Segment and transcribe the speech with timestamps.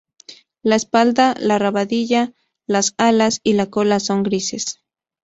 [0.63, 2.33] La espalda, la rabadilla,
[2.65, 4.79] las alas y la cola son grises.